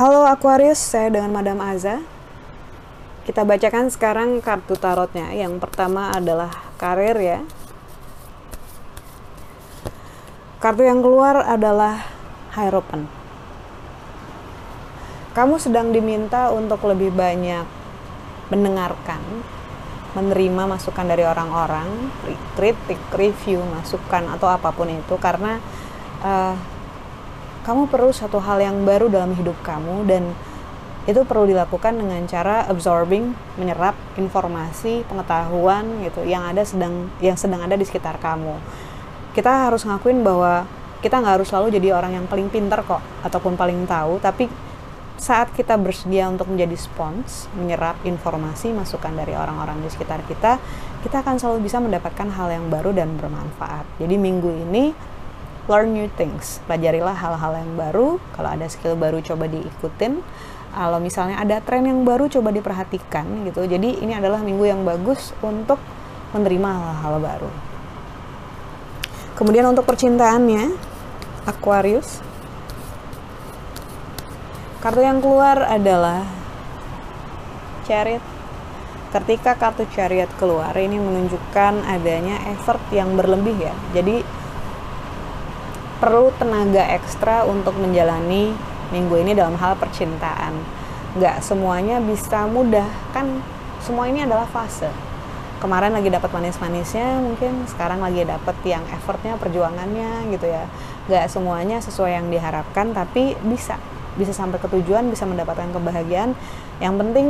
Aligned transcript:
Halo 0.00 0.24
Aquarius, 0.24 0.78
saya 0.78 1.10
dengan 1.10 1.34
Madam 1.34 1.58
Aza. 1.58 2.00
Kita 3.26 3.42
bacakan 3.42 3.90
sekarang 3.90 4.38
kartu 4.38 4.78
tarotnya. 4.78 5.28
Yang 5.34 5.58
pertama 5.58 6.14
adalah 6.14 6.54
karir 6.78 7.18
ya. 7.18 7.42
Kartu 10.62 10.86
yang 10.86 11.02
keluar 11.02 11.42
adalah 11.42 12.06
Hierophant. 12.54 13.10
Kamu 15.34 15.58
sedang 15.58 15.90
diminta 15.90 16.54
untuk 16.54 16.86
lebih 16.86 17.10
banyak 17.10 17.66
mendengarkan, 18.48 19.20
menerima 20.10 20.66
masukan 20.66 21.06
dari 21.06 21.22
orang-orang, 21.22 21.86
kritik, 22.58 22.98
review, 23.14 23.62
masukan 23.62 24.26
atau 24.34 24.50
apa 24.50 24.74
pun 24.74 24.90
itu 24.90 25.14
karena 25.22 25.62
uh, 26.22 26.54
kamu 27.62 27.86
perlu 27.86 28.10
satu 28.10 28.42
hal 28.42 28.58
yang 28.58 28.82
baru 28.82 29.06
dalam 29.06 29.36
hidup 29.36 29.54
kamu 29.62 30.08
dan 30.08 30.34
itu 31.08 31.24
perlu 31.24 31.48
dilakukan 31.48 31.96
dengan 31.96 32.20
cara 32.28 32.68
absorbing, 32.68 33.32
menyerap 33.56 33.96
informasi, 34.20 35.02
pengetahuan 35.08 36.04
gitu 36.04 36.26
yang 36.28 36.44
ada 36.44 36.60
sedang 36.62 37.08
yang 37.24 37.34
sedang 37.40 37.64
ada 37.64 37.74
di 37.74 37.86
sekitar 37.88 38.20
kamu. 38.20 38.58
Kita 39.32 39.70
harus 39.70 39.86
ngakuin 39.86 40.20
bahwa 40.20 40.66
kita 41.00 41.16
nggak 41.16 41.34
harus 41.40 41.48
selalu 41.48 41.72
jadi 41.80 41.96
orang 41.96 42.20
yang 42.20 42.26
paling 42.28 42.52
pintar 42.52 42.84
kok 42.84 43.00
ataupun 43.24 43.56
paling 43.56 43.88
tahu, 43.88 44.20
tapi 44.20 44.50
saat 45.20 45.52
kita 45.52 45.76
bersedia 45.76 46.24
untuk 46.32 46.48
menjadi 46.48 46.80
spons, 46.80 47.52
menyerap 47.52 48.00
informasi, 48.08 48.72
masukan 48.72 49.12
dari 49.12 49.36
orang-orang 49.36 49.84
di 49.84 49.92
sekitar 49.92 50.24
kita, 50.24 50.56
kita 51.04 51.20
akan 51.20 51.36
selalu 51.36 51.68
bisa 51.68 51.76
mendapatkan 51.76 52.24
hal 52.32 52.48
yang 52.48 52.72
baru 52.72 52.96
dan 52.96 53.20
bermanfaat. 53.20 53.84
Jadi 54.00 54.16
minggu 54.16 54.48
ini 54.48 54.96
learn 55.68 55.92
new 55.92 56.08
things. 56.16 56.64
Pelajarilah 56.64 57.12
hal-hal 57.12 57.52
yang 57.52 57.76
baru. 57.76 58.16
Kalau 58.32 58.48
ada 58.48 58.64
skill 58.72 58.96
baru 58.96 59.20
coba 59.20 59.44
diikutin. 59.44 60.24
Kalau 60.72 60.98
misalnya 61.02 61.36
ada 61.36 61.60
tren 61.60 61.84
yang 61.84 62.00
baru 62.00 62.32
coba 62.32 62.48
diperhatikan 62.48 63.44
gitu. 63.44 63.68
Jadi 63.68 64.00
ini 64.00 64.16
adalah 64.16 64.40
minggu 64.40 64.64
yang 64.64 64.80
bagus 64.88 65.36
untuk 65.44 65.76
menerima 66.32 66.68
hal-hal 66.80 67.20
baru. 67.20 67.50
Kemudian 69.36 69.68
untuk 69.68 69.84
percintaannya 69.84 70.72
Aquarius 71.44 72.24
kartu 74.80 75.00
yang 75.04 75.20
keluar 75.20 75.64
adalah 75.68 76.24
Chariot 77.84 78.24
ketika 79.12 79.56
kartu 79.56 79.84
Chariot 79.92 80.30
keluar 80.40 80.72
ini 80.76 80.96
menunjukkan 80.96 81.84
adanya 81.84 82.40
effort 82.52 82.80
yang 82.92 83.14
berlebih 83.14 83.56
ya 83.60 83.74
jadi 83.92 84.24
perlu 86.00 86.32
tenaga 86.40 86.96
ekstra 86.96 87.44
untuk 87.44 87.76
menjalani 87.76 88.56
minggu 88.90 89.20
ini 89.20 89.36
dalam 89.36 89.54
hal 89.60 89.76
percintaan. 89.76 90.56
Nggak 91.14 91.44
semuanya 91.44 92.00
bisa 92.00 92.48
mudah, 92.48 92.88
kan 93.12 93.44
semua 93.84 94.08
ini 94.08 94.24
adalah 94.24 94.48
fase. 94.48 94.88
Kemarin 95.60 95.92
lagi 95.92 96.08
dapat 96.08 96.32
manis-manisnya, 96.32 97.20
mungkin 97.20 97.68
sekarang 97.68 98.00
lagi 98.00 98.24
dapat 98.24 98.56
yang 98.64 98.80
effortnya, 98.96 99.36
perjuangannya 99.36 100.32
gitu 100.32 100.48
ya. 100.48 100.64
Nggak 101.04 101.28
semuanya 101.28 101.84
sesuai 101.84 102.16
yang 102.16 102.26
diharapkan, 102.32 102.96
tapi 102.96 103.36
bisa. 103.44 103.76
Bisa 104.18 104.34
sampai 104.34 104.58
ke 104.58 104.66
tujuan, 104.66 105.10
bisa 105.10 105.26
mendapatkan 105.28 105.70
kebahagiaan. 105.70 106.34
Yang 106.82 106.94
penting 106.98 107.26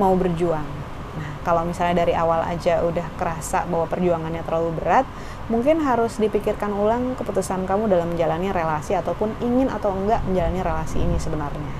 mau 0.00 0.16
berjuang. 0.16 0.64
Nah, 1.12 1.30
kalau 1.44 1.68
misalnya 1.68 2.06
dari 2.06 2.16
awal 2.16 2.40
aja 2.48 2.80
udah 2.80 3.04
kerasa 3.20 3.68
bahwa 3.68 3.84
perjuangannya 3.84 4.40
terlalu 4.48 4.80
berat, 4.80 5.04
mungkin 5.52 5.84
harus 5.84 6.16
dipikirkan 6.16 6.72
ulang 6.72 7.12
keputusan 7.20 7.68
kamu 7.68 7.92
dalam 7.92 8.16
menjalani 8.16 8.48
relasi 8.48 8.96
ataupun 8.96 9.36
ingin 9.44 9.68
atau 9.68 9.92
enggak 9.92 10.24
menjalani 10.24 10.60
relasi 10.64 11.04
ini 11.04 11.20
sebenarnya. 11.20 11.74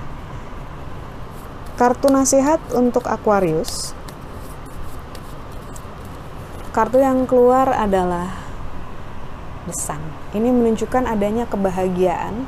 Kartu 1.73 2.13
nasihat 2.13 2.61
untuk 2.77 3.09
Aquarius. 3.09 3.97
Kartu 6.69 7.01
yang 7.01 7.25
keluar 7.25 7.73
adalah 7.73 8.43
The 9.63 9.73
Ini 10.35 10.49
menunjukkan 10.51 11.07
adanya 11.07 11.47
kebahagiaan 11.49 12.45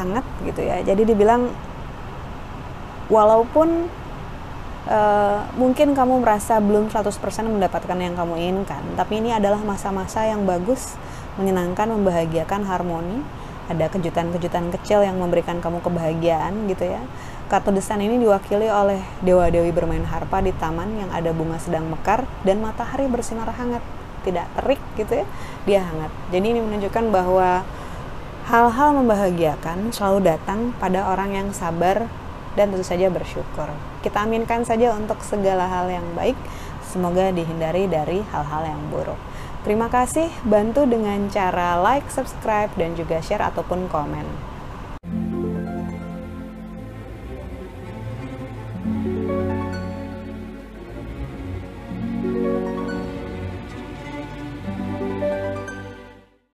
hangat 0.00 0.24
gitu 0.48 0.64
ya. 0.64 0.80
Jadi 0.80 1.04
dibilang 1.04 1.52
walaupun 3.12 4.00
Uh, 4.90 5.44
mungkin 5.60 5.92
kamu 5.92 6.24
merasa 6.24 6.56
belum 6.56 6.88
100% 6.88 7.12
mendapatkan 7.46 7.94
yang 8.00 8.16
kamu 8.16 8.40
inginkan, 8.40 8.80
tapi 8.96 9.20
ini 9.20 9.28
adalah 9.28 9.60
masa-masa 9.60 10.24
yang 10.24 10.48
bagus, 10.48 10.96
menyenangkan, 11.36 11.92
membahagiakan, 11.92 12.64
harmoni. 12.64 13.20
Ada 13.68 13.92
kejutan-kejutan 13.92 14.72
kecil 14.74 15.04
yang 15.04 15.20
memberikan 15.20 15.60
kamu 15.60 15.84
kebahagiaan 15.84 16.66
gitu 16.66 16.90
ya. 16.90 16.98
Kartu 17.52 17.76
desain 17.76 18.00
ini 18.00 18.18
diwakili 18.18 18.66
oleh 18.66 18.98
dewa-dewi 19.20 19.70
bermain 19.70 20.02
harpa 20.08 20.40
di 20.40 20.50
taman 20.56 20.96
yang 20.96 21.12
ada 21.12 21.30
bunga 21.36 21.60
sedang 21.60 21.86
mekar 21.86 22.24
dan 22.42 22.58
matahari 22.58 23.04
bersinar 23.06 23.52
hangat, 23.52 23.84
tidak 24.24 24.48
terik 24.58 24.80
gitu 24.96 25.22
ya, 25.22 25.26
dia 25.68 25.80
hangat. 25.86 26.10
Jadi 26.32 26.56
ini 26.56 26.60
menunjukkan 26.64 27.14
bahwa 27.14 27.62
hal-hal 28.50 28.98
membahagiakan 28.98 29.94
selalu 29.94 30.26
datang 30.26 30.74
pada 30.82 31.06
orang 31.06 31.38
yang 31.38 31.48
sabar 31.54 32.10
dan 32.58 32.74
tentu 32.74 32.82
saja 32.82 33.06
bersyukur. 33.06 33.70
Kita 34.02 34.26
aminkan 34.26 34.66
saja 34.66 34.90
untuk 34.98 35.22
segala 35.22 35.70
hal 35.70 35.86
yang 35.86 36.02
baik, 36.18 36.34
semoga 36.82 37.30
dihindari 37.30 37.86
dari 37.86 38.26
hal-hal 38.34 38.66
yang 38.66 38.82
buruk. 38.90 39.14
Terima 39.62 39.86
kasih, 39.86 40.34
bantu 40.42 40.82
dengan 40.82 41.30
cara 41.30 41.78
like, 41.78 42.10
subscribe, 42.10 42.74
dan 42.74 42.98
juga 42.98 43.22
share 43.22 43.46
ataupun 43.54 43.86
komen. 43.86 44.26